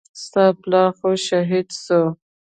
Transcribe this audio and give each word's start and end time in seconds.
ستا 0.23 0.45
پلار 0.61 0.89
خو 0.97 1.09
شهيد 1.27 1.67
سوى. 1.83 2.09